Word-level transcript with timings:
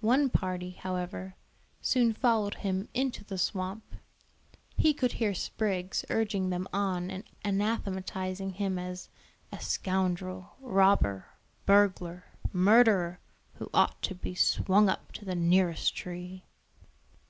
One 0.00 0.30
party, 0.30 0.70
however, 0.70 1.36
soon 1.82 2.14
followed 2.14 2.54
him 2.54 2.88
into 2.94 3.22
the 3.22 3.36
swamp. 3.36 3.96
He 4.78 4.94
could 4.94 5.12
hear 5.20 5.34
Spriggs 5.34 6.06
urging 6.08 6.48
them 6.48 6.66
on 6.72 7.10
and 7.10 7.24
anathematizing 7.44 8.54
him 8.54 8.78
as 8.78 9.10
"a 9.52 9.60
scoundrel, 9.60 10.56
robber, 10.58 11.26
burglar, 11.66 12.24
murderer, 12.50 13.20
who 13.56 13.68
ought 13.74 14.00
to 14.04 14.14
be 14.14 14.34
swung 14.34 14.88
up 14.88 15.12
to 15.12 15.26
the 15.26 15.34
nearest 15.34 15.94
tree." 15.94 16.46